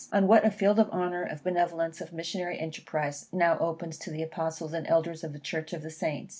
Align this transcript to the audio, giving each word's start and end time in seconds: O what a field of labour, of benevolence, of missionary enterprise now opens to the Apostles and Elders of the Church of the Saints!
O 0.11 0.19
what 0.23 0.43
a 0.43 0.49
field 0.49 0.79
of 0.79 0.87
labour, 0.91 1.21
of 1.21 1.43
benevolence, 1.43 2.01
of 2.01 2.11
missionary 2.11 2.57
enterprise 2.57 3.27
now 3.31 3.59
opens 3.59 3.99
to 3.99 4.09
the 4.09 4.23
Apostles 4.23 4.73
and 4.73 4.87
Elders 4.87 5.23
of 5.23 5.31
the 5.31 5.37
Church 5.37 5.73
of 5.73 5.83
the 5.83 5.91
Saints! 5.91 6.29